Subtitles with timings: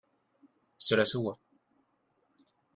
[0.79, 1.37] Cela se voit